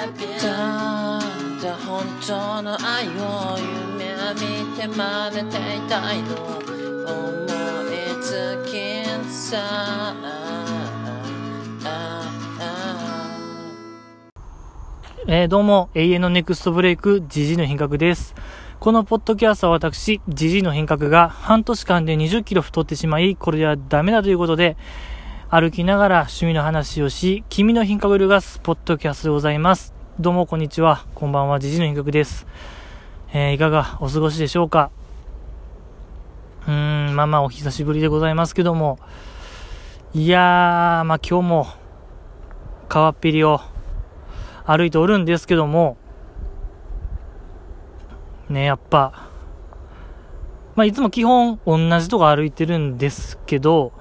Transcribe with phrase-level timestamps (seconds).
[0.00, 1.20] ただ
[1.86, 3.58] 本当の愛を
[3.98, 7.44] 夢見て真似ていたいの思
[7.84, 10.14] いつきさ
[15.26, 18.34] えーどうも、永遠のネクストブレイク、ジジイの品格です。
[18.78, 24.78] このポッドキャストは私、ジジイの品格が半年間で20キロ太ってしまい、これではダメだということで、
[25.52, 29.92] 歩きながら趣味の話をし、君の品格を揺るがすポッドキャストでございます。
[30.20, 31.04] どうも、こんにちは。
[31.16, 32.46] こんばんは、ジジイの品格です。
[33.32, 34.92] えーいかがお過ごしでしょうか？
[36.68, 39.00] うーん、まあまあ、お久しぶりでございますけども、
[40.14, 41.66] いやー、まあ今日も、
[42.88, 43.60] 川っぺりを、
[44.64, 45.96] 歩いておるんですけども、
[48.48, 49.28] ね、やっぱ、
[50.76, 53.98] まあ、いつも基本同じとこ歩いてるんですけど、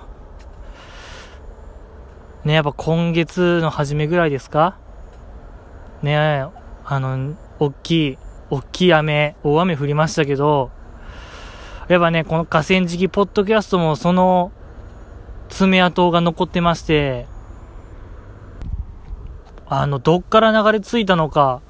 [2.46, 4.78] ね、やっぱ今月の初めぐらいですか？
[6.02, 6.46] ね、
[6.86, 8.18] あの、大きい、
[8.50, 10.72] 大きい雨、大雨降りましたけど、
[11.90, 14.52] やっぱね、この河川敷ポッドキャストもその
[15.50, 17.26] 爪痕が残ってまして、
[19.68, 21.62] あの、どっから流れ着いたのか、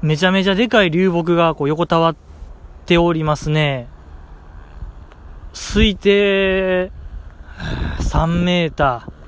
[0.00, 2.16] めちゃめちゃでかい流木がこう横たわっ
[2.86, 3.88] ておりますね。
[5.52, 6.90] 推定
[8.00, 9.21] 3メーター、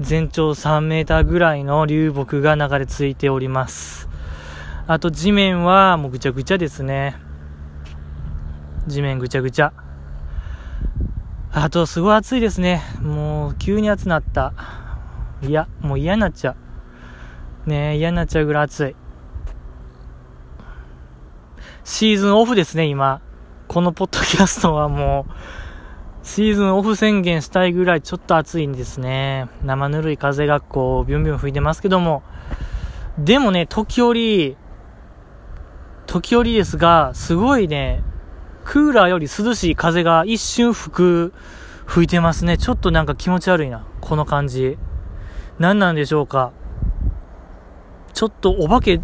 [0.00, 4.08] 全長3メーターぐらいの流木が流れ着いております。
[4.86, 7.16] あと地面はもうぐちゃぐちゃですね。
[8.86, 9.72] 地面ぐちゃぐちゃ。
[11.50, 12.82] あとすごい暑いですね。
[13.02, 14.52] もう急に暑なった。
[15.42, 16.54] いや、もう嫌になっちゃ
[17.66, 17.68] う。
[17.68, 18.96] ねえ、嫌になっちゃうぐらい暑い。
[21.84, 23.20] シーズンオフですね、今。
[23.66, 25.32] このポッドキャストはもう、
[26.28, 29.48] シーズンオフ宣言したいぐらいちょっと暑いんですね。
[29.64, 32.22] 生ぬるい風がこう、ビュンビュン吹いてますけども。
[33.18, 34.54] でもね、時折、
[36.06, 38.02] 時折ですが、すごいね、
[38.66, 41.32] クーラーより涼しい風が一瞬吹く、
[41.86, 42.58] 吹いてますね。
[42.58, 43.86] ちょっとなんか気持ち悪いな。
[44.02, 44.76] この感じ。
[45.58, 46.52] 何なんでしょうか。
[48.12, 49.00] ちょっとお化け、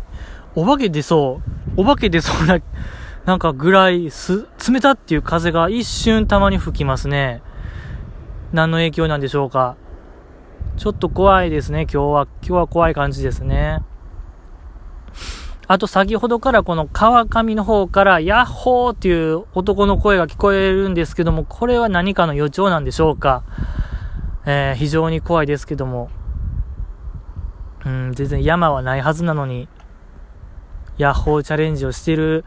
[0.54, 1.40] お化け出そ
[1.74, 2.58] う、お化け出そうな、
[3.26, 7.42] なんかぐらいす、冷たっていう風が一瞬たまに吹きますね。
[8.52, 9.76] 何の影響なんでしょうか。
[10.76, 12.28] ちょっと怖いですね、今日は。
[12.42, 13.80] 今日は怖い感じですね。
[15.66, 23.42] あと先ほどからこの川上の方からヤッホーっていう男の声が聞こえるんですけども、これは何かの予兆なんでしょうか。
[24.44, 26.10] えー非常に怖いですけども。
[27.86, 29.68] うん、全然山はないはずなのに、
[30.98, 32.44] ヤッホーチャレンジをしてる、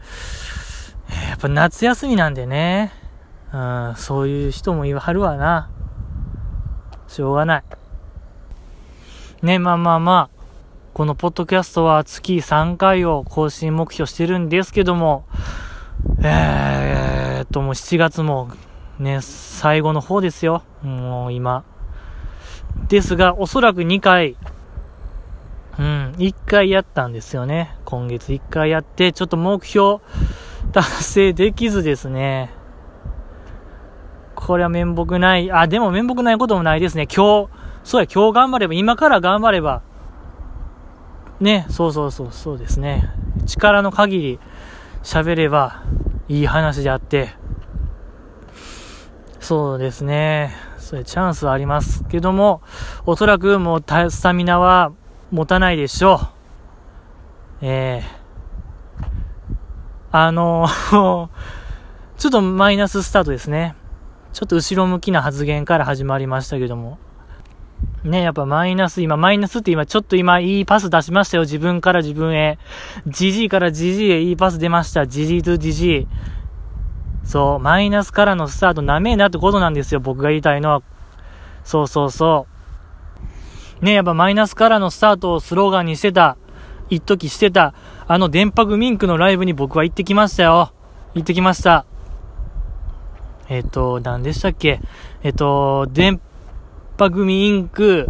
[1.08, 2.92] やっぱ夏休みなんでね、
[3.52, 5.70] うん、そういう人もいはるわな。
[7.06, 7.64] しょうがない。
[9.42, 10.38] ね、まあまあまあ、
[10.92, 15.24] このポッドキャストは月3回を更新目標してるんですけども、
[16.22, 18.50] えーっと、もう7月も
[18.98, 20.64] ね、最後の方ですよ。
[20.82, 21.64] もう今。
[22.88, 24.36] ですが、おそらく2回、
[25.78, 27.76] うん、1回やったんですよね。
[27.84, 30.00] 今月1回やって、ちょっと目標
[30.72, 32.50] 達成できずですね。
[34.34, 35.50] これは面目ない。
[35.50, 37.06] あ、でも面目ないこともないですね。
[37.06, 37.50] 今日、
[37.84, 39.82] そうや、今日頑張れば、今から頑張れば、
[41.40, 43.10] ね、そうそうそう、そうですね。
[43.46, 44.40] 力の限り
[45.02, 45.82] 喋れば
[46.28, 47.30] いい話であって、
[49.40, 50.54] そうですね。
[50.78, 52.62] それチャンスはありますけども、
[53.06, 54.92] おそらくもうスタミナは
[55.30, 56.18] 持たないでしょう。
[57.62, 58.17] ええ
[60.20, 60.66] あの
[62.18, 63.76] ちょっとマイナススタートですね。
[64.32, 66.98] ちょっと後ろ向きな発言から始まりましたけども。
[68.02, 71.44] ね、やっぱマイナス、今、マイナスって今、ちょっと今、いいパス出しましたよ。
[71.44, 72.58] 自分から自分へ。
[73.06, 75.06] ジジイからジジイへいいパス出ました。
[75.06, 76.06] ジジイとジジイ。
[77.22, 80.00] そう、マイナスからのスタートなめえなってことなんですよ。
[80.00, 80.82] 僕が言いたいのは。
[81.62, 82.46] そうそうそ
[83.80, 83.84] う。
[83.84, 86.36] ね、やっぱマイナスからのスタートをスローガンにしてた、
[86.90, 87.74] 一時してた、
[88.10, 90.72] あの電波グミンクのライブに僕は行ってきましたよ。
[91.14, 91.84] 行ってきました。
[93.50, 94.80] えっ、と、何でしたっけ？
[95.22, 96.18] えっ、と、電
[96.96, 98.06] 波組インク、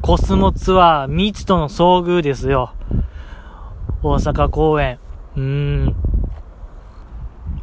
[0.00, 2.72] コスモツアー、未知との遭遇ですよ。
[4.02, 4.98] 大阪公演。
[5.36, 5.94] うーん。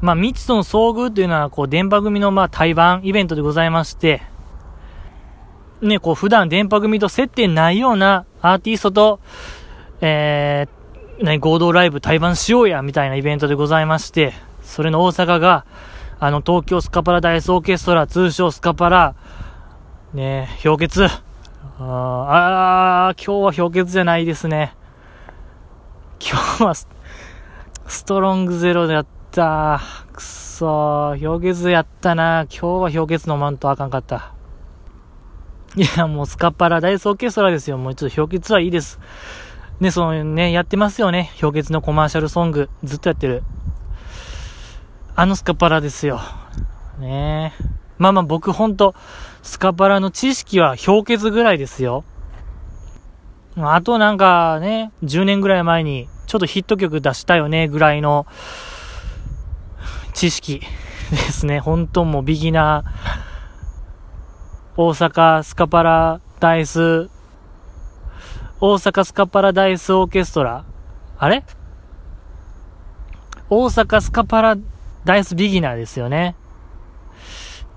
[0.02, 4.22] まあ、未知との遭遇というのは、こう、電波組の、まあ、対バンイベントでございまして、
[5.82, 9.20] ね、こう、普段電波組と接点ないようなアーティストと、
[10.02, 10.75] えー、
[11.22, 14.34] 何、合同ライブ対バンしようや、みたいなイベントでございまして、
[14.64, 15.66] それの大阪が、
[16.20, 19.16] あの、東京スカパラダイスオーケストラ、通称スカパラ、
[20.14, 21.06] ね氷結。
[21.06, 21.10] あ
[21.80, 24.74] あ、今日は氷結じゃないですね。
[26.20, 26.88] 今日はス、
[27.88, 29.82] ストロングゼロでやった。
[30.12, 32.46] くそー、氷結やったな。
[32.50, 34.34] 今日は氷結飲まんとあかんかった。
[35.76, 37.78] いや、もうスカパラダイスオーケストラですよ。
[37.78, 39.00] もうちょっと氷結はいいです。
[39.80, 41.32] ね、そのね、やってますよね。
[41.40, 42.70] 氷結のコマーシャルソング。
[42.84, 43.44] ずっとやってる。
[45.16, 46.20] あのスカパラですよ。
[47.00, 47.54] ね
[47.98, 48.96] まあまあ僕ほんと、
[49.42, 52.04] スカパラの知識は氷結ぐらいですよ。
[53.58, 58.26] あとなんかね、10年ぐらい前にちょっとヒット曲出したよねぐらいの
[60.14, 60.62] 知識
[61.12, 61.60] ですね。
[61.60, 63.36] 本当もうビギナー。
[64.78, 67.10] 大阪スカパラダイス、
[68.62, 70.64] 大阪スカパラダイスオーケストラ？
[71.18, 71.44] あれ？
[73.50, 74.58] 大阪スカパラ
[75.04, 76.36] ダイスビギナーですよね。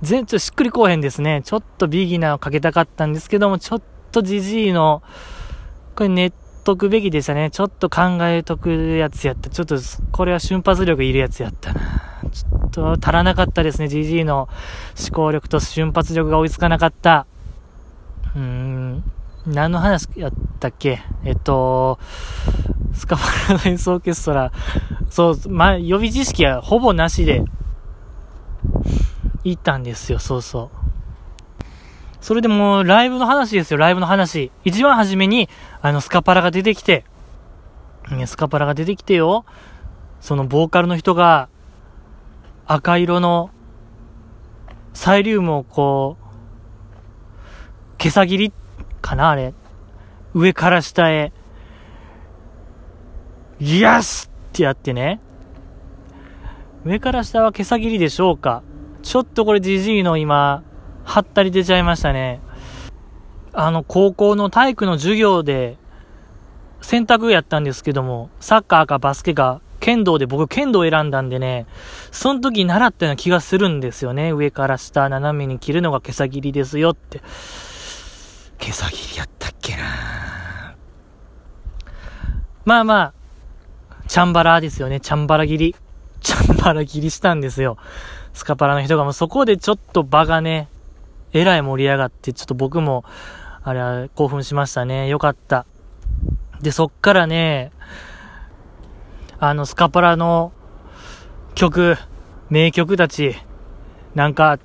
[0.03, 1.43] 全、ちょ、しっくりこうへんですね。
[1.45, 3.83] ちょっとビギナーをかけたかったんですけども、ちょっ
[4.13, 5.03] とジジイの、
[5.97, 6.33] これネッ
[6.63, 7.51] トくべきでしたね。
[7.51, 9.51] ちょっと考えとくやつやった。
[9.51, 9.77] ちょっと、
[10.13, 11.81] これは瞬発力いるやつやったな。
[12.31, 13.87] ちょっと足らなかったですね。
[13.87, 14.49] GG の
[14.97, 17.27] 思考力と瞬発力が追いつかなかった。
[18.37, 19.05] うーん。
[19.49, 21.01] 何の話やったっけ？
[21.25, 21.99] えっと、
[22.93, 23.23] スカパ
[23.55, 24.53] ラダイスオーケストラ。
[25.11, 27.43] そう、まあ、予備知識はほぼなしで、
[29.45, 30.79] 行ったんですよ、そうそう。
[32.21, 34.51] それでもう、ライブの話ですよ、ライブの話。
[34.65, 35.49] 一番初めに、
[35.81, 37.05] あの、スカパラが出てきて、
[38.11, 39.47] ねスカパラが出てきてよ、
[40.21, 41.49] そのボーカルの人が、
[42.67, 43.51] 赤色の
[44.93, 46.25] サイリウムをこう、
[47.97, 48.53] 毛さ切り
[49.09, 49.55] かなあれ。
[50.35, 51.33] 上から下へ、
[53.59, 55.19] イエスってやってね。
[56.85, 58.63] 上から下は毛さ切りでしょうか
[59.03, 60.63] ちょっとこれじじいの今、
[61.05, 62.43] はったり出ちゃいましたね。
[63.55, 65.79] あの、高校の体育の授業で、
[66.83, 71.67] 選択やったんですけども、サッカーかバスケか剣道で僕剣道選んだんでね、
[72.13, 74.33] その時習ったような気がするんですよね。
[74.33, 77.23] 上から下斜めに切るのが毛さ切りですよって。
[78.59, 80.77] 毛さ切りやったっけな
[82.65, 83.13] まあまあ、
[84.09, 85.01] チャンバラですよね。
[85.01, 85.77] チャンバラ切り。
[86.21, 87.79] チャンバラ切りしたんですよ。
[88.35, 90.69] スカパラの人がもうそこでちょっと場がね、
[91.33, 93.05] えらい盛り上がって、ちょっと僕も、
[93.63, 95.09] あれは興奮しましたね。
[95.09, 95.67] よかった。
[96.61, 97.71] で、そっからね、
[99.39, 100.53] あの、スカパラの
[101.55, 101.97] 曲、
[102.51, 103.37] 名曲たち、
[104.15, 104.59] なんか、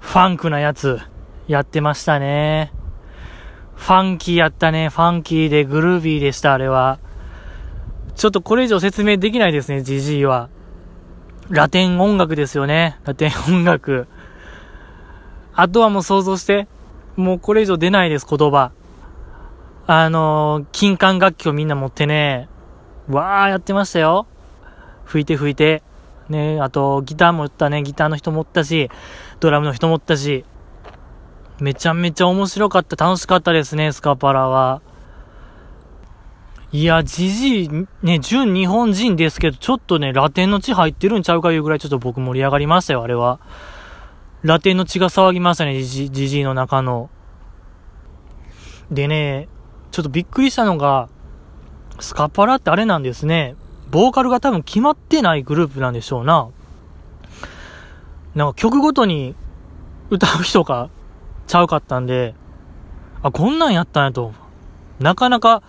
[0.00, 1.00] ファンクなやつ、
[1.46, 2.72] やってましたね。
[3.80, 4.90] ファンキーやったね。
[4.90, 6.98] ファンキーでグルービーでした、あれは。
[8.14, 10.50] ちょっとこれ以上説明できないですね、ジジイは。
[11.48, 12.98] ラテン音楽ですよね。
[13.04, 14.06] ラテン音楽。
[15.54, 16.68] あとはもう想像して。
[17.16, 18.70] もうこれ以上出ないです、言葉。
[19.86, 22.50] あのー、金管楽器をみんな持ってね、
[23.08, 24.26] わーやってましたよ。
[25.06, 25.82] 吹いて吹いて。
[26.28, 28.90] ね、あと、ギターもったね、ギターの人もったし、
[29.40, 30.44] ドラムの人もったし、
[31.60, 34.80] めちゃめちゃ面白かった、楽しかったですね、スカパラは。
[36.72, 37.70] いや、じじい、
[38.02, 43.40] ね、純日本人ですけど、ちょっとね、ラテンの血入ってるんちゃうかいうぐらいちょっと僕盛り上がりましたよ、あれは。
[44.42, 47.10] ラテンの血が騒ぎましたね、じじいの中の。
[48.90, 49.48] でね、
[49.90, 51.08] ちょっとびっくりしたのが、
[51.98, 53.56] スカパラってあれなんですね。
[53.90, 56.48] ボーカルが多分決まってないグループなんでしょうな。
[58.34, 59.34] なんか曲ごとに
[60.08, 60.88] 歌う人が
[61.50, 62.36] ちゃうかったんで、
[63.24, 64.32] あ、こんなんやったんやと。
[65.00, 65.64] なかなか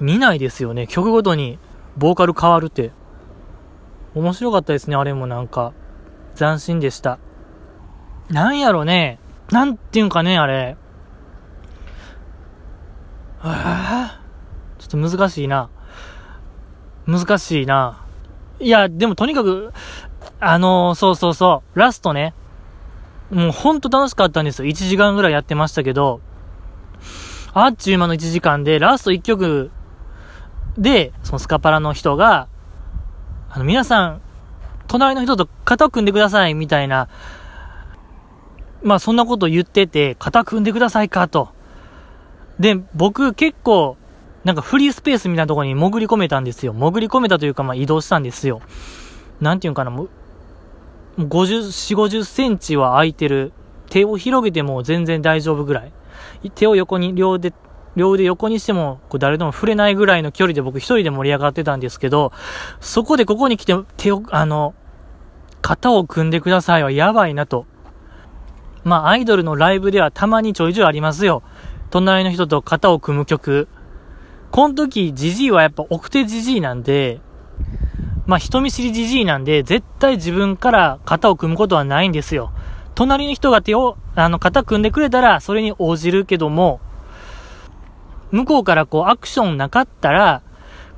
[0.00, 0.88] 見ないですよね。
[0.88, 1.60] 曲ごとに
[1.96, 2.90] ボーカル変わるって。
[4.16, 5.72] 面白かったですね、あれもなんか。
[6.34, 7.20] 斬新でした。
[8.28, 9.20] なんやろね。
[9.52, 10.76] なんていうんかね、あれ。
[13.42, 14.20] あ。
[14.78, 15.70] ちょっと難しいな。
[17.06, 18.04] 難しいな。
[18.58, 19.72] いや、でもとにかく、
[20.40, 22.34] あのー、そうそうそう、ラストね。
[23.30, 24.68] もうほんと楽しかったんですよ。
[24.68, 26.20] 1時間ぐらいやってましたけど、
[27.52, 29.70] あっちゅう間の1時間で、ラスト1曲
[30.76, 32.48] で、そのスカパラの人が、
[33.50, 34.20] あの、皆さん、
[34.86, 37.08] 隣の人と肩を組んでください、みたいな、
[38.82, 41.50] まあそんなこと言ってて、肩組んでくださいか、と。
[42.58, 43.96] で、僕結構、
[44.44, 46.72] なんかフリースペースみたいなところに潜り込めたんですよ。
[46.72, 48.62] 潜り込めたというか、まあ移動したんですよ。
[49.40, 50.10] なんていうかな、もう、
[51.18, 53.52] 50、4、50センチは空いてる。
[53.88, 55.92] 手を広げても全然大丈夫ぐらい。
[56.54, 57.52] 手を横に両で
[57.96, 62.32] 両腕横にしても、こう誰でも触れないぐらいの距離で僕一人で盛り上がってたんですけど、
[62.80, 64.74] そこでここに来て手を、あの、
[65.60, 67.66] 肩を組んでくださいはやばいなと。
[68.84, 71.42] まあ、アイドルのライブではたまにちょいちょいありますよ。
[71.90, 73.68] 隣の人と肩を組む曲。
[74.52, 77.20] この時、ジジイはやっぱ奥手ジジイなんで、
[78.26, 82.52] まあ、人見知りジジイなんで、絶対自分から肩を組むことはないんですよ。
[82.94, 86.80] 隣の人が手を、あの、肩組んでくれたら、それに応じるけども、
[88.30, 90.42] 向こうからこう、アクションなかったら、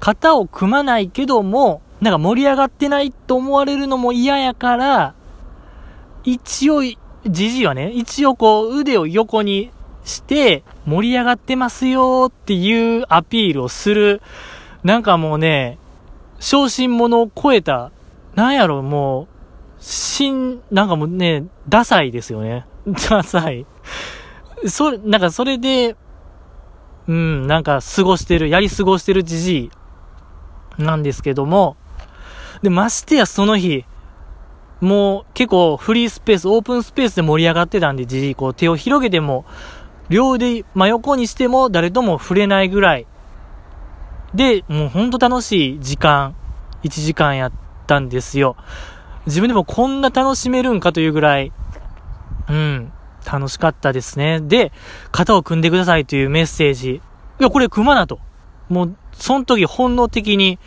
[0.00, 5.14] 肩を組まないけども、なんか盛り上がってないと思われるのも嫌やから、
[6.24, 6.96] 一応、じ
[7.52, 9.70] じいはね、一応こう腕を横に
[10.04, 14.20] して盛り上がってますよっていうアピールをする、
[14.82, 15.78] なんかもうね、
[16.42, 17.92] 昇進者を超えた、
[18.34, 19.26] なんやろ、もう、
[19.78, 22.66] 新、なんかもうね、ダサいですよね。
[23.08, 23.64] ダサい。
[24.66, 25.96] それ、なんかそれで、
[27.06, 29.70] うん、なんか過ごしてる、やり過ごしてるじじい
[30.82, 31.76] なんですけども、
[32.60, 33.84] で、ましてやその日、
[34.80, 39.44] もう結構フリースペース、オープンスペースで盛り上がってたんで、じじい、こう手を広げても、
[40.08, 43.06] 両腕真横にしても誰とも触れないぐらい。
[44.34, 46.34] で、もうほんと楽しい時間、
[46.84, 47.52] 1時間やっ
[47.86, 48.56] たんですよ。
[49.26, 51.52] 自分でもこんな楽しめるんかというぐらい、
[52.48, 52.92] うん、
[53.30, 54.40] 楽しかったですね。
[54.40, 54.72] で、
[55.10, 56.94] 肩を組んでくださいというメッセージ。
[56.94, 57.00] い
[57.42, 58.18] や、これ組まなと。
[58.68, 60.58] もう、その時本能的に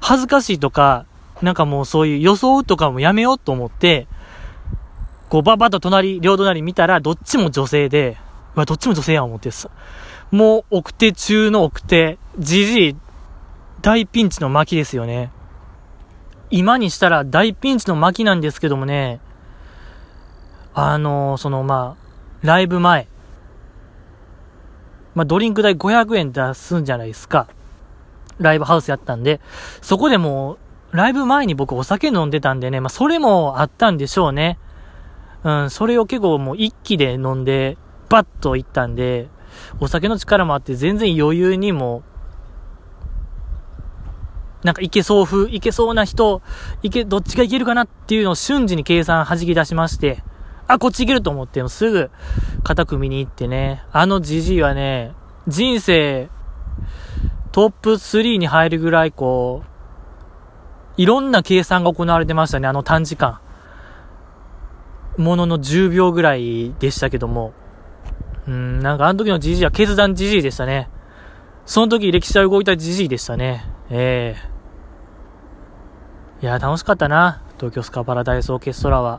[0.00, 1.06] 恥ずかしいとか、
[1.42, 4.06] なんかもうそういう装うとかもやめようと思って、
[5.28, 8.16] こうババッと隣、両隣見たらどっちも女性で、
[8.54, 9.70] うわ、どっちも女性や思ってさ。
[10.30, 12.96] もう奥手中の奥手、じじい、
[13.84, 15.30] 大ピンチの巻ですよね。
[16.50, 19.20] 今にしたら大ピンチの巻なんですけどもね、
[20.72, 23.08] あのー、そのまあ、ライブ前、
[25.14, 27.46] まあ、ドリンク代500円出すんじゃないですか。
[28.38, 29.42] ライブハウスやったんで、
[29.82, 30.56] そこでも
[30.92, 34.58] うライブ前に僕お酒飲んでたんでね、まあ、それもあったんでしょうね。
[35.42, 37.76] うん、それを結構もう一気で飲んで、
[38.08, 39.28] バッと行ったんで、
[39.78, 42.02] お酒の力もあって全然余裕にも、
[44.64, 46.42] なんかいけそう風、いけそうな人、
[46.82, 50.22] いけ、どっちがいけるかなっていうのを瞬時に計算弾き出しまして、
[50.66, 52.10] あ、こっちいけると思って、すぐ
[52.64, 55.12] 肩組みに行ってね、あのじじいはね、
[55.46, 56.28] 人生
[57.52, 59.62] トップ3に入るぐらいこ
[60.98, 63.38] う、いろんな計算が行われてましたね、あの短時間。
[65.16, 67.52] ものの10秒ぐらいでしたけども。
[68.48, 70.88] うん、なんかあの時のじじいは決断じじいでしたね。
[71.66, 73.64] その時歴史は動いたじじいでしたね。
[73.90, 74.53] ええー、
[76.44, 77.40] いや、楽しかったな。
[77.56, 79.18] 東京スカパラダイスオーケストラは。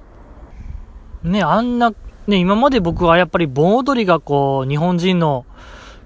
[1.24, 1.90] ね、あんな、
[2.28, 5.44] ね、今まで僕はやっぱり盆踊りがこう、日本人の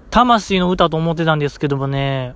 [0.08, 2.34] 魂の歌と思ってたんですけどもね、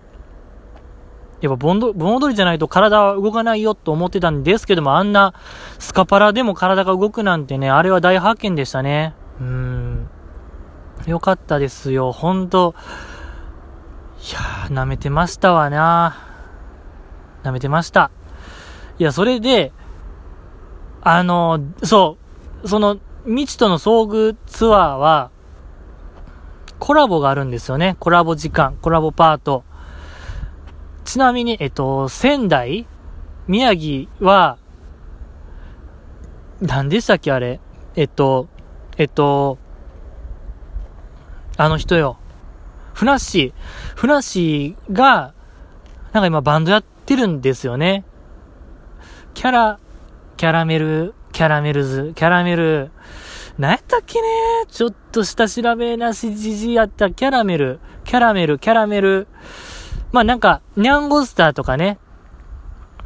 [1.40, 5.32] やっぱ盆踊りじゃないと体は動かないよと思ってたんですけども、あんな
[5.78, 9.14] スカパラでも体が動くなんてね、あれは大発見でしたね。
[9.40, 10.08] うん。
[11.06, 12.74] よかったですよ、ほんと。
[14.30, 16.18] いやー、舐めてましたわな
[17.44, 18.10] 舐めてました。
[18.98, 19.72] いや、それで、
[21.02, 22.16] あの、そ
[22.62, 25.30] う、その、未知との遭遇ツアーは、
[26.78, 27.96] コラボがあるんですよね。
[27.98, 29.64] コラボ時間、コラボパート。
[31.04, 32.86] ちなみに、えっと、仙台
[33.48, 34.58] 宮城は、
[36.60, 37.60] 何でしたっけあれ？
[37.96, 38.48] えっと、
[38.96, 39.58] えっと、
[41.56, 42.16] あの人よ。
[42.94, 43.96] ふなっしー。
[43.96, 45.34] ふなっしーが、
[46.12, 48.04] なんか今バンドやってるんですよね。
[49.34, 49.78] キャラ、
[50.36, 52.90] キャラメル、キャラメルズ、キャラメル、
[53.58, 54.28] 何やったっけね？
[54.68, 57.10] ちょっと下調べなしじじやった。
[57.10, 59.26] キャラメル、キャラメル、キャラメル、
[60.12, 61.98] まあなんか、ニャンゴスターとかね、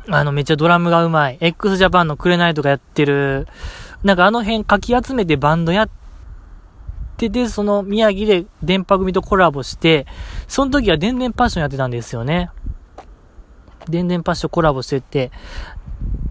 [0.09, 3.49] あのめっちゃドラムがうまい、x ジャパンのくれないとかやってる、
[4.05, 5.89] なんかあの辺かき集めてバンドやっ
[7.17, 10.07] てて、その宮城で電波組とコラボして、
[10.47, 12.51] その時は電電パッションやってたんですよね。
[13.89, 15.31] 電電パッションコラボしてて。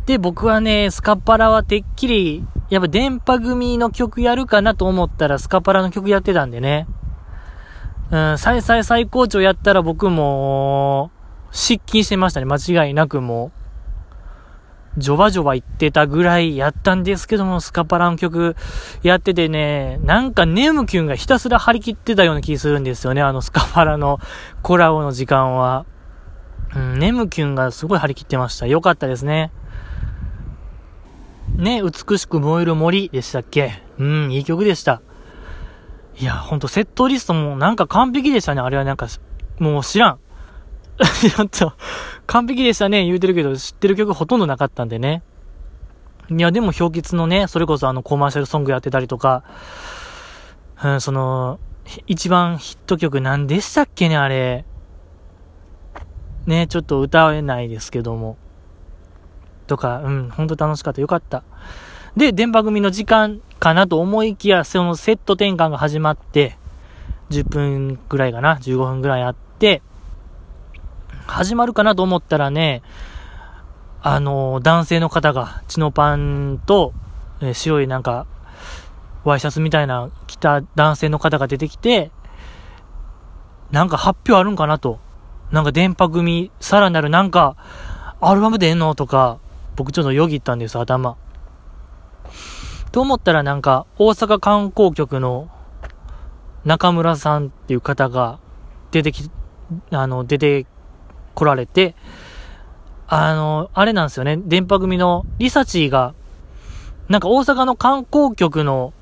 [0.05, 6.87] で、僕はね、スカパラはてっきり、やっぱ電波組の曲やるかなと思ったらスカパラの曲やってたんでね。
[8.11, 11.11] うん、再々最高潮やったら僕も、
[11.51, 12.45] 失禁してましたね。
[12.45, 14.99] 間違いなくもう。
[14.99, 18.55] ジョバジョバ言ってたぐらいやったんですけども、スカパラの曲
[19.03, 23.21] やっててね、なんかネムキュンがひたすら張り切ってたような気するんですよね。
[23.21, 24.19] あのスカパラの
[24.63, 25.85] コラボの時間は。
[26.75, 28.67] うん、ネムキュンがすごい張り切ってました。
[28.67, 29.51] よかったですね。
[31.55, 33.81] ね、美しく燃える森でしたっけ？
[33.97, 35.01] うん、いい曲でした。
[36.19, 38.61] いや、ほんとセットリストもなんか完璧でしたね。
[38.61, 39.07] あれはなんか、
[39.59, 40.19] もう知らん。
[40.97, 41.73] ちょっと、
[42.25, 45.21] 完璧でしたね、言うてるけど、知ってる曲ほとんどなかったんでね。
[46.29, 49.43] いや、でも、氷結のね、それこそあの、コマーシャルソングやってたりとか、
[50.83, 51.59] うん、その、
[52.07, 54.65] 一番ヒット曲何でしたっけね、あれ。
[56.47, 58.37] ね、ちょっと歌えないですけども。
[59.67, 61.01] とか、うん、ほんと楽しかった。
[61.01, 61.43] よかった。
[62.15, 66.57] で、電波組の時間かなと思いきや、そのセット転換が始まって、
[67.29, 69.81] 10分ぐらいかな、15分ぐらいあって、
[71.27, 72.81] 始まるかなと思ったらね、
[74.01, 76.93] あの、男性の方が、チノパンと、
[77.41, 78.25] え、白いなんか、
[79.25, 82.11] ワイシャツみたいな着た男性の方が出てきて、
[83.71, 84.99] なんか発表あるんかなと。
[85.51, 87.55] なんか電波組、さらなるなんか、
[88.19, 88.95] アルバム出んの？
[88.95, 89.39] とか、
[89.75, 91.17] 僕ちょっとよぎったんです、頭。
[92.91, 95.49] と思ったらなんか、大阪観光局の
[96.65, 98.39] 中村さんっていう方が
[98.91, 99.29] 出てき、
[99.91, 100.65] あの、出て
[101.35, 101.95] 来られて、
[103.07, 106.13] あの、あれなんですよね、電波組のリサチーが、
[107.07, 108.93] なんか大阪の観光局の、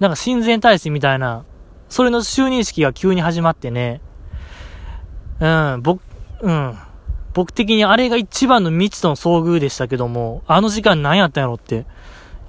[0.00, 1.44] なんか親善大使みたいな、
[1.88, 4.00] それの就任式が急に始まってね、
[5.40, 6.02] うん、僕、
[6.42, 6.78] うん。
[7.32, 11.86] 僕的にあれが一番の未知との遭遇でしたけども、あの時間何やったんやろって、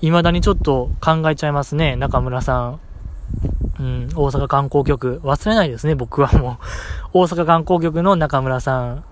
[0.01, 2.79] 未だにちょっと考えちゃいますね、中村さん。
[3.79, 5.19] うん、大阪観光局。
[5.24, 6.57] 忘れないですね、僕はもう。
[7.13, 9.03] 大阪観光局の中村さん。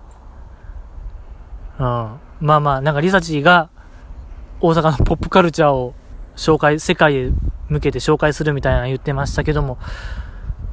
[1.79, 2.19] うん。
[2.41, 3.69] まあまあ、なんかリサチーが
[4.61, 5.93] 大阪のポップカルチャーを
[6.35, 7.31] 紹介、世界へ
[7.69, 9.77] 向けて紹介するみたいな言ってましたけども、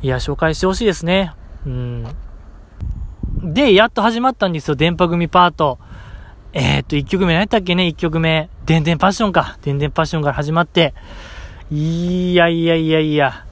[0.02, 1.32] いや、紹介してほしいですね。
[1.66, 2.06] うん。
[3.42, 5.78] で、やっと始まったんですよ、電波組パート。
[6.52, 8.48] えー、っと、1曲目何やったっけね、1曲目。
[8.64, 9.58] でんでんパッションか。
[9.62, 10.94] でんでんパッションから始まって。
[11.70, 13.44] いやいやいやいや。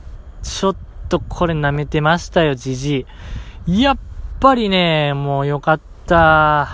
[0.43, 0.77] ちょっ
[1.09, 3.07] とこれ舐めてましたよ、じじ
[3.67, 3.83] い。
[3.83, 3.99] やっ
[4.41, 6.69] ぱりね、もうよかった。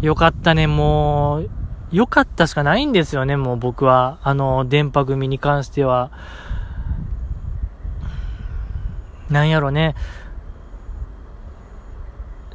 [0.00, 1.50] よかったね、もう、
[1.92, 4.18] よかったしかないんですよね、もう僕は。
[4.22, 6.10] あの、電波組に関しては。
[9.30, 9.94] なんやろね。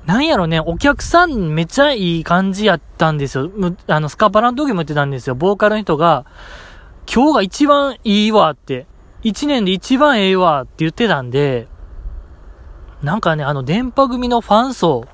[0.06, 3.52] なんやろね、お客さんめっちゃいい感じやったんですよ。
[3.88, 5.36] あの、スカパラの時も言ってたんですよ。
[5.36, 6.26] ボーカルの人が、
[7.12, 8.88] 今日が一番いいわって、
[9.22, 11.68] 一年で一番ええわって言ってたんで、
[13.04, 15.06] なんかね、あの、電波組のファン層、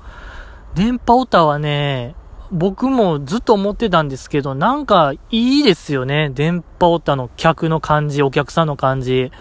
[0.74, 2.14] 電波オタはね、
[2.50, 6.30] 僕もずっと思ってたんですけど、なんかいいですよね。
[6.30, 9.32] 電波オタの客の感じ、お客さんの感じ。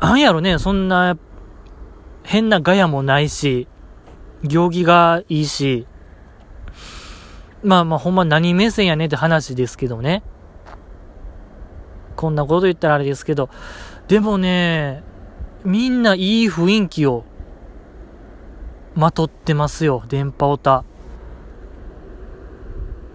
[0.00, 1.16] なんやろね、そんな、
[2.22, 3.66] 変なガヤもないし、
[4.44, 5.86] 行儀がいいし、
[7.64, 10.22] まあまあほんま何目線やねって話ですけどね。
[12.14, 13.48] こんなこと言ったらあれですけど、
[14.06, 15.02] でもね、
[15.64, 17.24] みんないい雰囲気を
[18.94, 20.84] まとってますよ、電波オタ。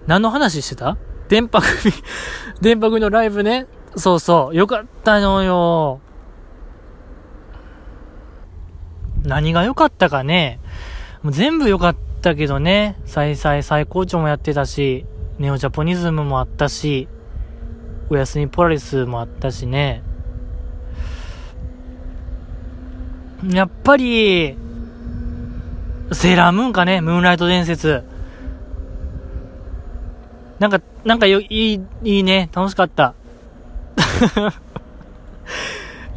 [0.08, 0.98] 何の話してた？
[1.30, 1.93] 電波組
[2.62, 3.67] 電波組のライブね。
[3.96, 4.56] そうそう。
[4.56, 6.02] よかったのよ。
[9.34, 10.60] 何が良かったかね。
[11.24, 12.96] もう全部良かったけどね。
[13.08, 15.08] 再々最高潮もやってたし、
[15.39, 17.08] ネオジャポニズムもあったし、
[18.12, 20.04] おやすみポラリスもあったしね。
[23.50, 24.56] やっぱり、
[26.12, 28.04] セーラームーンかね、ムーンライト伝説。
[30.60, 33.15] なんか、なんかよ、いい、いいね、楽しかった。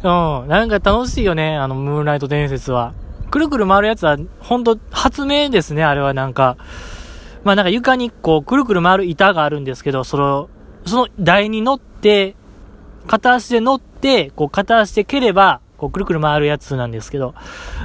[0.03, 0.47] うん。
[0.47, 2.93] なんか楽しいよね、あの、ムーンライト伝説は。
[3.29, 6.57] くるくる回るやつは、ほんと、発明ですね、あれはなんか。
[7.43, 10.49] まあなんか床にこう、くるくる回る板があるんですけど、その、
[10.85, 12.35] その台に乗って、
[13.07, 17.35] 片足で乗って、こう片足で蹴れば、こうくるくる回るやつなんですけど、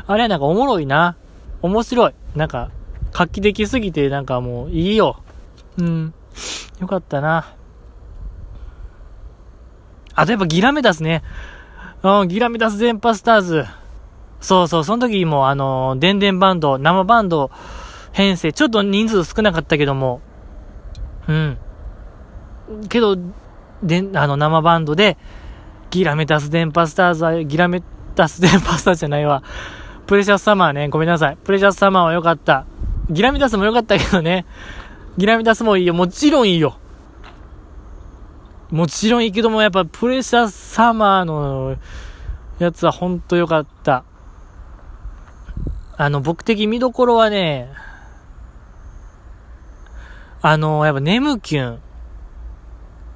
[0.07, 1.17] あれはなんかおもろいな。
[1.63, 2.13] 面白い。
[2.35, 2.71] なんか、
[3.13, 5.23] 画期的すぎてなんかもういいよ。
[5.79, 6.15] うん。
[6.81, 7.55] よかったな。
[10.15, 11.23] あとやっぱギラメダスね。
[12.03, 13.65] うん、ギラメダス電波スターズ。
[14.43, 17.51] そうそう、その時もあの、電電バンド、生バンド
[18.13, 20.21] 編成、ちょっと人数少なかったけども、
[21.29, 21.57] うん。
[22.89, 23.17] けど、
[23.83, 25.17] で、あの、生バンドで、
[25.91, 27.83] ギラメタス電波スターズは、ギラメ
[28.15, 29.43] タス電波スターズじゃないわ。
[30.07, 31.37] プレシャスサマーね、ごめんなさい。
[31.37, 32.67] プレシャスサマーは良かった。
[33.09, 34.45] ギラメタスも良かったけどね。
[35.17, 35.95] ギラメタスもいいよ。
[35.95, 36.77] もちろんいいよ。
[38.71, 41.77] もちろんいいけども、やっぱプレシャスサマーの
[42.59, 44.05] やつはほんと良かった。
[45.97, 47.69] あの、僕的見どころはね、
[50.41, 51.81] あの、やっぱネムキュン。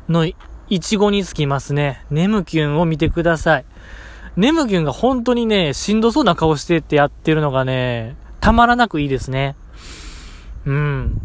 [0.09, 2.05] のいちごにつきますね。
[2.11, 3.65] ネムキュンを見てください。
[4.37, 9.57] ネムキュンが本当にね、しんどそうな顔してってやってるのがね、たまらなくいいですね。
[10.65, 11.21] うん。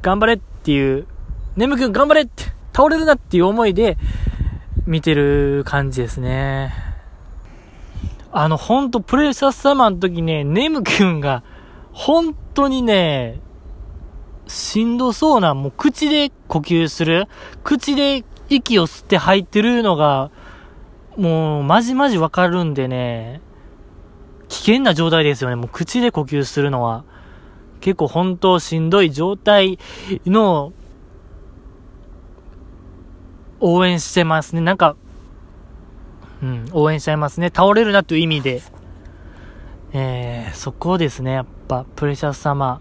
[0.00, 1.06] 頑張れっていう、
[1.56, 3.98] ネムキュン頑張れって倒れるなっていう思いで
[4.86, 6.72] 見てる感じですね。
[8.32, 11.42] あの、ほんと、プレシャスサマーの時ね、ネムキュンが、
[11.92, 13.40] 本当にね、
[14.46, 17.28] しんどそうな、もう口で呼吸する、
[17.62, 20.30] 口で息を吸って吐いてるのが、
[21.18, 23.42] もう、まじまじわかるんでね、
[24.48, 25.56] 危険な状態ですよね。
[25.56, 27.04] もう口で呼吸するのは。
[27.80, 29.78] 結構本当しんどい状態
[30.24, 30.72] の、
[33.60, 34.62] 応援してますね。
[34.62, 34.96] なんか、
[36.42, 37.52] うん、応援しちゃいますね。
[37.54, 38.62] 倒れるなという意味で。
[39.92, 41.32] えー、そこですね。
[41.32, 42.80] やっぱ、プレシャス様。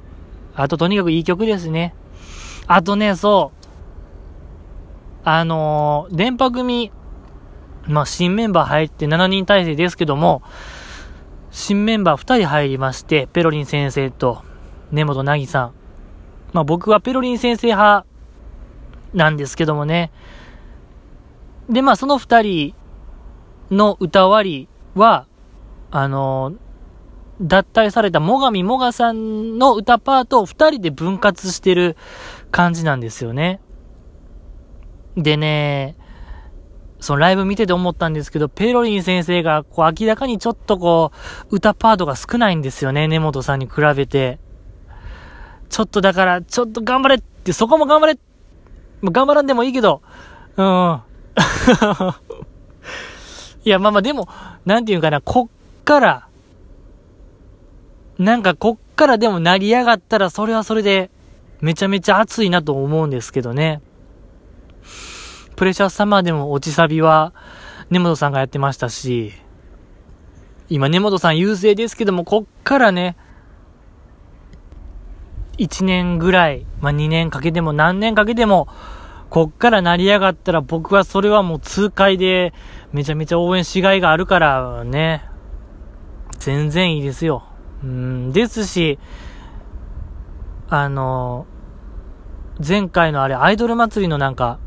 [0.55, 1.93] あと、とにかくいい曲ですね。
[2.67, 3.61] あとね、そう。
[5.23, 6.91] あのー、電波組、
[7.87, 10.41] まあ、新メンバー入って7人体制ですけども、
[11.51, 14.43] 新メンバー2人入りまして、ペロリン先生と
[14.91, 15.73] 根本凪さん。
[16.53, 18.05] まあ、僕はペロリン先生派
[19.13, 20.11] なんですけどもね。
[21.69, 22.80] で、まあ、その2人
[23.71, 25.27] の歌割りは、
[25.89, 26.53] あの
[27.41, 31.97] 脱退された最上もがさんの歌パートを二人で分割してる
[32.51, 33.59] 感じなんですよね。
[35.17, 35.95] でね、
[36.99, 41.11] そのライブ見てて思ったんですけど、ペロリン先生がこう明らかにちょっとこ
[41.49, 44.39] う、歌パートが少ないんですよね、根本さんに比べて。
[45.69, 48.19] ちょっとだから、ちょっと頑張れって、そこも頑張れ
[49.03, 50.01] 頑張らんでもいいけど、
[50.57, 51.01] うん。
[53.63, 54.27] いや、まあまあでも、
[54.65, 55.49] なんていうかな、こ
[55.81, 56.27] っから、
[58.17, 61.09] なんかこっからでも成り上がったらそれはそれで
[61.59, 63.81] めちゃめちゃ熱いなと思うんですけどね。
[65.55, 67.33] プレシャスサマーでも落ちサビは
[67.89, 69.33] 根本さんがやってましたし、
[70.69, 73.15] 今根本さん優勢ですけども、こっからね、
[75.57, 78.67] 1年ぐらい、まあ、2年かけても何年かけても、
[79.31, 82.53] こっから成り上がったら僕はそれはもう痛快で
[82.91, 85.23] めちゃめちゃ応援しがいがあるからね、
[86.37, 87.45] 全然いいですよ。
[87.81, 88.99] うん、ですし、
[90.69, 91.45] あの、
[92.65, 94.59] 前回のあれ、アイドル祭りのなんか、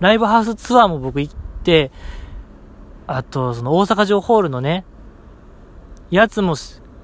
[0.00, 1.92] ライブハウスツアーも僕行って、
[3.06, 4.84] あと、その大阪城ホールのね、
[6.10, 6.56] やつも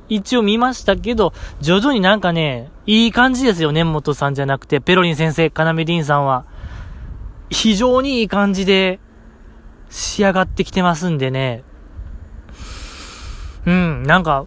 [0.09, 6.45] 一応見ましたけど、徐々になんかね、いい感じですよ、ね根本さんじゃなくて、ペロリン先生、カナメディンさんは。
[7.55, 8.99] 非常にいい感じで
[9.89, 11.63] 仕上がってきてますんでね。
[13.65, 14.47] うん、なんか、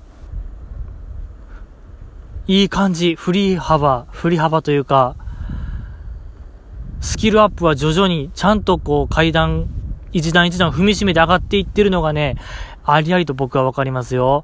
[2.47, 5.15] いい感じ、振り幅、振り幅というか、
[6.99, 9.67] スキルアップは徐々にちゃんとこう階段、
[10.11, 12.35] 一段一段踏みしめて上がっていってるのがね、
[12.83, 14.43] ありありと僕はわかりますよ。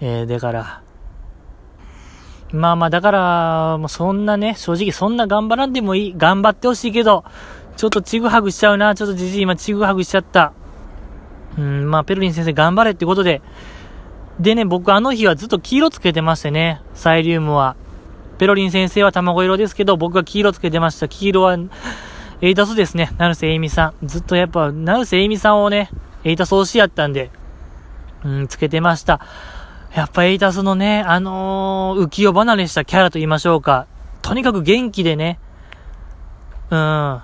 [0.00, 0.82] えー、だから、
[2.52, 6.14] まあまあ、だから、もうそんなね、正直そんな頑張らんでもいい。
[6.16, 7.24] 頑張ってほしいけど、
[7.78, 8.96] ちょっとちぐはぐしちゃうな。
[8.96, 10.52] ちょっとじじい今ちぐはぐしちゃった。
[11.56, 13.40] うん、まあ、ペルリン先生頑張れってことで、
[14.40, 17.76] でね、僕あの日はずっと黄色つけてましてね、サイリウムは。
[18.38, 21.06] ペロリン先生は卵色ですけど、僕は黄色つけてました。
[21.06, 21.56] 黄色は、
[22.40, 23.12] エイタスですね。
[23.16, 24.06] 成瀬エイミさん。
[24.06, 25.88] ずっとやっぱ、成瀬エイミさんをね、
[26.24, 27.30] エイタス推しやったんで、
[28.24, 29.20] うん、つけてました。
[29.94, 33.86] やっぱエイタスのね、あのー、浮世離れしたキャラと言いましょうか。
[34.22, 35.38] とにかく元気でね、
[36.70, 37.20] うん。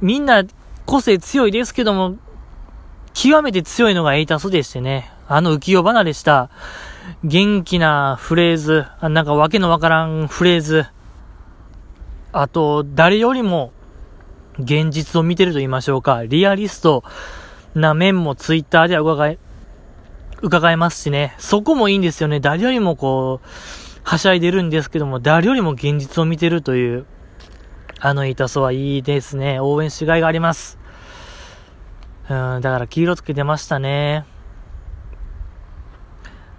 [0.00, 0.44] みんな
[0.86, 2.16] 個性強いですけども、
[3.14, 5.10] 極めて強いのがエイタスでしてね。
[5.26, 6.48] あの浮世離れした
[7.24, 10.86] 元気なフレーズ、なんかわけのわからんフレーズ、
[12.32, 13.72] あと、誰よりも
[14.58, 17.04] 現実を見てると言いましょうか、リアリスト
[17.74, 19.38] な面もツイッターでは伺え、
[20.40, 22.40] 伺えますしね、そこもいいんですよね。
[22.40, 23.48] 誰よりもこう、
[24.04, 27.06] はしゃいでるんですけども、誰よりも現実を見てるという、
[28.00, 29.58] あの痛そうはいいですね。
[29.60, 30.78] 応援しがいがあります。
[32.30, 34.24] うん、だから黄色つけてましたね。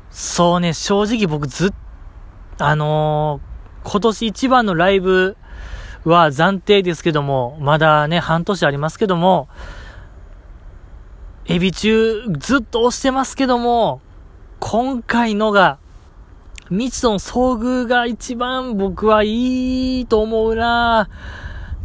[0.10, 1.73] そうね、正直僕ず、
[2.58, 5.38] あのー、今年一番のライブ
[6.04, 9.47] は暫定ですけども、まだね、半年ありますけども、
[11.45, 14.02] エビ中ずっと押してますけども、
[14.60, 15.78] 今回のが、
[16.69, 21.10] 未知との遭遇が一番僕はいいと思うな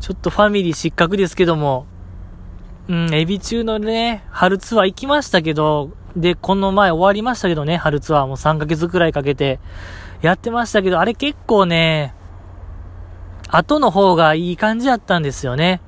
[0.01, 1.87] ちょっとファミリー失格ですけども、
[2.88, 9.59] うん、エビ中のね、春ツアー行きましたけど、で、この前終わりましたけどね、春ツアーも3ヶ月くらいかけて
[10.20, 12.12] やってましたけど、あれ結構ね、
[13.49, 15.81] 後の方がいい感じやったんですよね。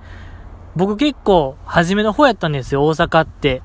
[0.74, 3.60] 僕結構、初めの方やったんですよ、大阪って。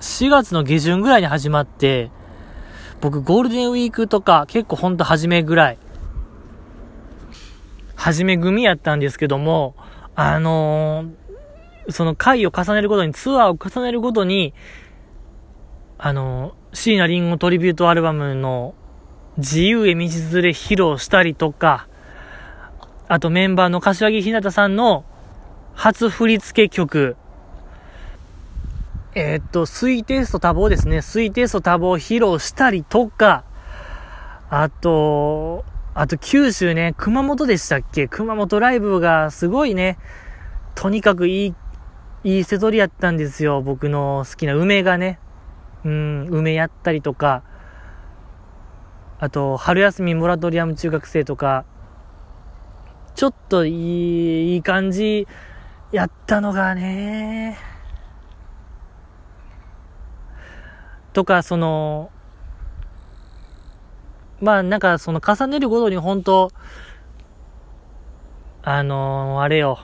[0.00, 2.10] 4月の下旬ぐらいに始まって、
[3.00, 5.78] 僕ゴールデンウィークとか結構ほんと初めぐらい、
[7.94, 9.74] 初め組やったんですけども、
[10.14, 14.54] あのー、その回を重ねるごとに、ツアーを重ねるごとに、
[15.98, 18.74] あのー、椎名林檎トリビュートアルバムの
[19.38, 20.08] 自由へ道連れ
[20.50, 21.86] 披露したりとか、
[23.08, 25.04] あとメンバーの柏木ひなたさんの
[25.74, 27.16] 初振付曲、
[29.18, 31.00] えー、っと、水テスト多忙ですね。
[31.00, 33.44] 水テスト多忙披露したりとか、
[34.50, 38.08] あと、あと九州ね、熊本でしたっけ？
[38.08, 39.96] 熊本ライブがすごいね、
[40.74, 41.54] とにかくいい、
[42.24, 43.62] いい瀬取りやったんですよ。
[43.62, 45.18] 僕の好きな梅がね。
[45.86, 47.42] うん、梅やったりとか、
[49.18, 51.64] あと、春休みモラトリアム中学生とか、
[53.14, 55.26] ちょっといい、いい感じ
[55.90, 57.56] やったのがね、
[61.16, 62.10] とか、その、
[64.42, 66.52] まあなんかその重ねるごとに本当
[68.62, 69.78] あのー、あれよ、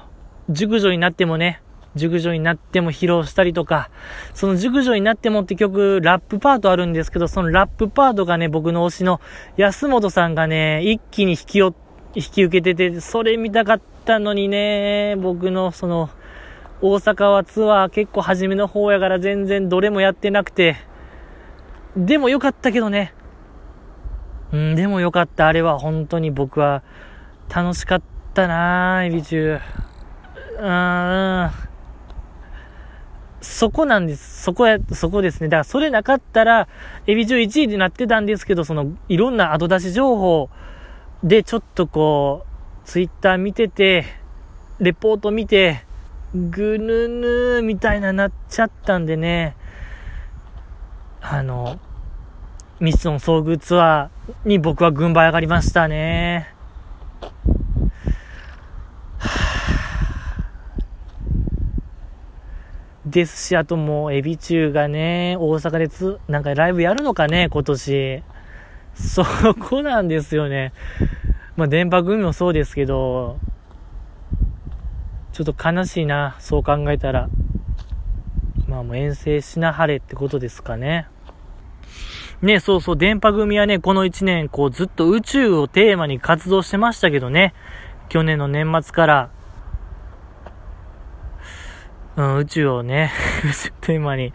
[0.50, 1.62] 熟女になってもね、
[1.94, 3.88] 熟女になっても披露したりとか、
[4.34, 9.18] その熟女になってもって曲、ラップパートあるんですけど、そのラップパートがね、僕の推しの
[9.56, 11.72] 安本さんがね、一気に引き引
[12.14, 16.10] き受けてて、それ見たかったのにね、僕のその、
[16.82, 20.91] 大阪はツアー結構初めの方やから全然どれもやってなくて、
[21.96, 23.12] でもよかったけどね。
[24.52, 25.46] うん、でもよかった。
[25.46, 26.82] あれは本当に僕は
[27.54, 28.02] 楽しかっ
[28.34, 29.58] たなぁエビ中。
[30.58, 31.50] うーん。
[33.42, 34.42] そこなんです。
[34.42, 35.48] そこや、そこですね。
[35.48, 36.68] だからそれなかったら、
[37.06, 40.48] エビ中1位になってたんですけど、その、いろんな後出し情報
[41.24, 44.04] でちょっとこう、ツイッター見てて、
[44.80, 45.84] レポート見て、
[46.34, 49.56] ぐぬぬみたいななっちゃったんでね。
[51.22, 51.80] あの、
[52.80, 56.52] ミッション遭遇ツアーに僕は軍配上がりましたね。
[63.06, 68.24] ですし、あともう、エビ中がね、大阪でつ、なんかライブやるのかね、今年。
[68.96, 70.72] そこなんですよね。
[71.56, 73.38] まあ、電波組もそうですけど、
[75.32, 77.28] ちょっと悲しいな、そう考えたら。
[78.66, 81.08] まあもう遠征しなはれってことですかね。
[82.42, 87.54] ね、そうそう、電波組はね、この1年、こう、ずっと宇宙をテーマに活動してましたけどね、
[88.08, 89.30] 去年の年末から、
[92.16, 93.12] うん、宇宙をね、
[93.44, 94.32] 宇 宙テーマに、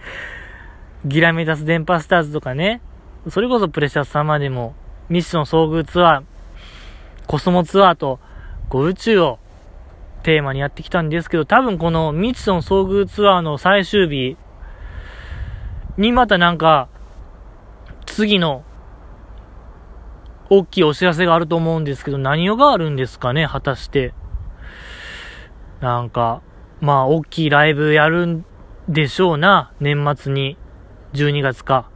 [1.04, 2.82] ギラメタス電波スターズとかね、
[3.30, 4.74] それこそプレシャス様でも、
[5.10, 6.24] ミッション遭遇ツアー、
[7.28, 8.22] コスモツアーと、
[8.70, 9.38] こう、宇宙を
[10.24, 14.38] テーマにやってきたんですけど、多分このミッション遭遇ツアーの最終日
[15.98, 16.88] にまたなんか、
[18.08, 18.64] 次の、
[20.50, 24.14] 大きいお知らせがあると思うんですけど、何をがあるんですかね、果たして。
[25.82, 26.42] なんか、
[26.82, 28.46] まあ、大きいライブやるん
[28.90, 30.58] でしょうな、年末に。
[31.14, 31.90] 12月か。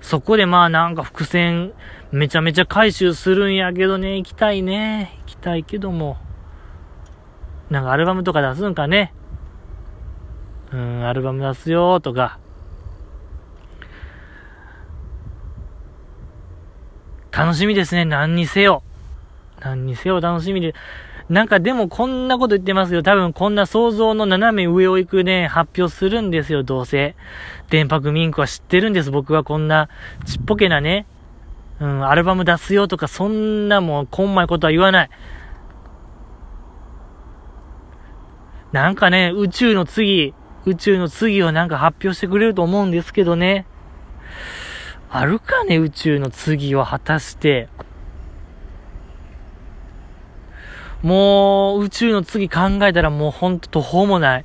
[0.00, 1.72] そこでまあなんか伏線
[2.10, 5.16] めちゃめちゃ回収するんやけどね、行きたいね。
[5.20, 6.16] 行きたいけども。
[7.70, 9.14] なんかアルバムとか出すんかね。
[10.72, 12.38] うん、アルバム出すよとか。
[17.32, 18.04] 楽しみですね。
[18.04, 18.82] 何にせよ。
[19.60, 20.74] 何にせよ楽しみで。
[21.28, 27.14] なんかでもこんなこと言ってますけど、多分こんな想像の斜め上を行くね、発表するんですよ、どうせ。
[27.70, 29.88] 電白ミンクは知ってるんです、僕はこんな
[30.26, 31.06] ちっぽけなね、
[31.80, 35.10] うん、アルバム出すよとか、そんなもう、こんまいことは言わない。
[38.72, 40.34] なんかね、宇宙の次、
[40.66, 43.66] 宇宙の次をなんか発表してくれると思うんですけどね。
[45.14, 47.68] あるかね、宇宙の次は果たして。
[51.02, 54.44] もう、宇宙の次考えたらもうほんと途方もない。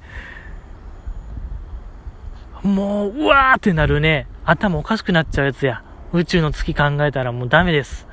[2.63, 4.27] もう、うわーってなるね。
[4.43, 5.83] 頭おかしくなっちゃうやつや。
[6.11, 8.05] 宇宙の月考えたらもうダメです。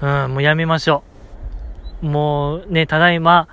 [0.00, 1.02] うん、もうやめましょ
[2.02, 2.06] う。
[2.06, 3.46] もうね、ただいま、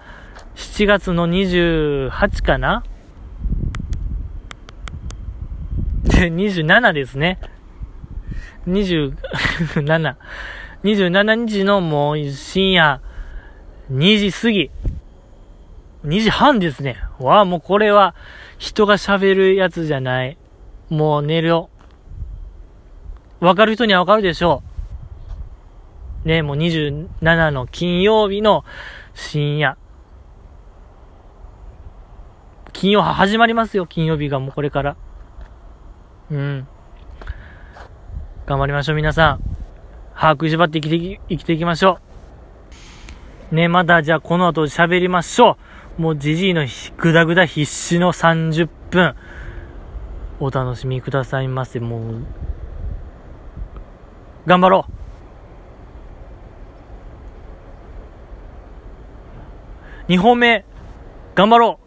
[0.55, 2.83] 7月の28かな
[6.03, 7.39] で、27ですね。
[8.67, 10.15] 27。
[10.83, 13.01] 27日のもう深夜
[13.91, 14.71] 2時過ぎ。
[16.05, 16.97] 2時半ですね。
[17.19, 18.15] わあ、もうこれは
[18.57, 20.37] 人が喋るやつじゃない。
[20.89, 21.69] もう寝るよ。
[23.39, 24.63] わかる人にはわかるでしょ
[26.25, 28.63] うね、もう27の金曜日の
[29.13, 29.77] 深夜。
[32.71, 34.95] 金曜始まりますよ、金曜日がもうこれから。
[36.31, 36.67] うん。
[38.45, 39.39] 頑張りましょう、皆さん。
[40.15, 41.99] 把握しばって生きて、生きていきましょ
[43.51, 43.55] う。
[43.55, 45.57] ね、またじゃあこの後喋りましょ
[45.97, 46.01] う。
[46.01, 46.65] もうじじいの
[46.97, 49.15] ぐだぐだ必死の30分。
[50.39, 51.79] お楽しみくださいませ。
[51.79, 52.25] もう、
[54.45, 54.93] 頑張ろう。
[60.11, 60.65] 2本目、
[61.35, 61.82] 頑張ろう